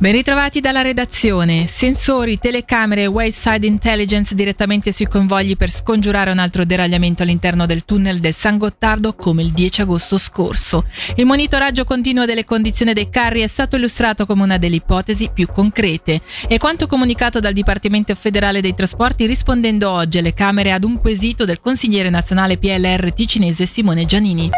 [0.00, 1.66] Ben ritrovati dalla redazione.
[1.66, 7.84] Sensori, telecamere e wayside intelligence direttamente sui convogli per scongiurare un altro deragliamento all'interno del
[7.84, 10.86] tunnel del San Gottardo come il 10 agosto scorso.
[11.16, 15.46] Il monitoraggio continuo delle condizioni dei carri è stato illustrato come una delle ipotesi più
[15.46, 20.98] concrete e quanto comunicato dal Dipartimento federale dei trasporti rispondendo oggi alle Camere ad un
[20.98, 24.48] quesito del consigliere nazionale PLR ticinese Simone Giannini.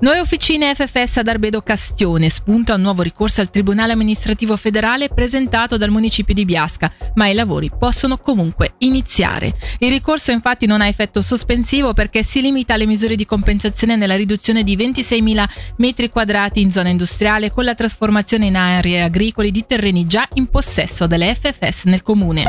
[0.00, 5.76] Nuove officine FFS ad Arbedo Castione spunta un nuovo ricorso al Tribunale amministrativo federale presentato
[5.76, 9.56] dal municipio di Biasca, ma i lavori possono comunque iniziare.
[9.80, 14.14] Il ricorso infatti non ha effetto sospensivo perché si limita alle misure di compensazione nella
[14.14, 15.44] riduzione di 26.000
[15.78, 20.46] metri quadrati in zona industriale con la trasformazione in aree agricole di terreni già in
[20.46, 22.44] possesso delle FFS nel comune.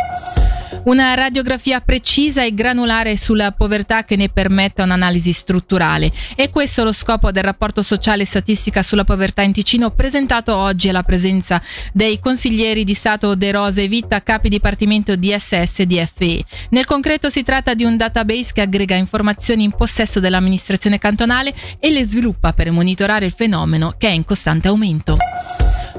[0.86, 6.12] Una radiografia precisa e granulare sulla povertà che ne permetta un'analisi strutturale.
[6.36, 10.56] E questo è lo scopo del rapporto sociale e statistica sulla povertà in Ticino presentato
[10.56, 11.62] oggi alla presenza
[11.92, 16.44] dei consiglieri di Stato De Rose e Vitta, capi dipartimento DSS e DFE.
[16.70, 21.92] Nel concreto si tratta di un database che aggrega informazioni in possesso dell'amministrazione cantonale e
[21.92, 25.18] le sviluppa per monitorare il fenomeno che è in costante aumento.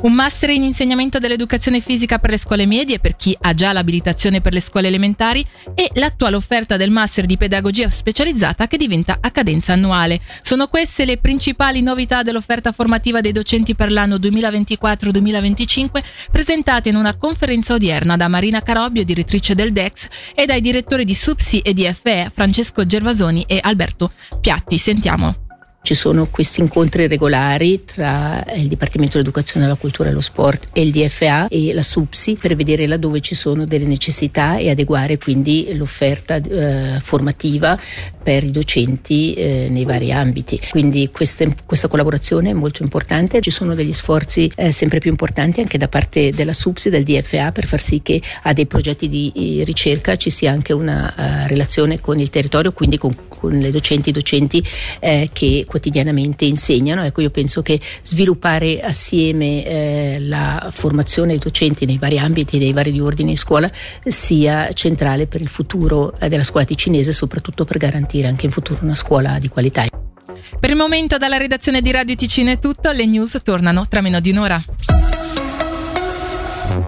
[0.02, 4.40] Un master in insegnamento dell'educazione fisica per le scuole medie per chi ha già l'abilitazione
[4.40, 9.30] per le scuole elementari e l'attuale offerta del master di pedagogia specializzata che diventa a
[9.30, 10.20] cadenza annuale.
[10.40, 17.18] Sono queste le principali novità dell'offerta formativa dei docenti per l'anno 2024-2025 presentate in una
[17.18, 21.86] conferenza odierna da Marina Carobbio, direttrice del DEX, e dai direttori di SUPSI e di
[21.92, 24.78] FE Francesco Gervasoni e Alberto Piatti.
[24.78, 25.49] Sentiamo.
[25.82, 30.82] Ci sono questi incontri regolari tra il Dipartimento dell'Educazione, la Cultura e lo Sport e
[30.82, 35.74] il DFA e la SUPSI per vedere laddove ci sono delle necessità e adeguare quindi
[35.74, 37.78] l'offerta eh, formativa
[38.22, 40.60] per i docenti eh, nei vari ambiti.
[40.70, 45.60] Quindi queste, questa collaborazione è molto importante, ci sono degli sforzi eh, sempre più importanti
[45.60, 49.08] anche da parte della SUPSI e del DFA per far sì che a dei progetti
[49.08, 53.52] di eh, ricerca ci sia anche una uh, relazione con il territorio, quindi con, con
[53.52, 54.62] le docenti e i docenti
[55.00, 57.04] eh, che quotidianamente insegnano.
[57.04, 62.72] Ecco, io penso che sviluppare assieme eh, la formazione dei docenti nei vari ambiti, nei
[62.72, 63.70] vari ordini di scuola
[64.04, 68.80] sia centrale per il futuro eh, della scuola ticinese, soprattutto per garantire anche in futuro
[68.82, 69.86] una scuola di qualità.
[70.58, 74.18] Per il momento dalla redazione di Radio Ticino è tutto, le news tornano tra meno
[74.18, 75.09] di un'ora.